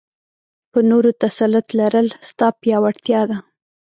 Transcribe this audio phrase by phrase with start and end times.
[0.71, 3.37] په نورو تسلط لرل؛ ستا پياوړتيا ده.